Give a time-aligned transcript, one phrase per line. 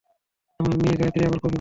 [0.59, 1.49] আমার মেয়ে গায়ত্রী আমার কফি বানাবে।